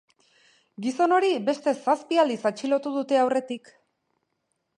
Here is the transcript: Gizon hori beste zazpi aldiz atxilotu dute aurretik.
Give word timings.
Gizon 0.85 1.13
hori 1.17 1.29
beste 1.49 1.73
zazpi 1.85 2.19
aldiz 2.25 2.39
atxilotu 2.51 2.95
dute 2.97 3.21
aurretik. 3.27 3.71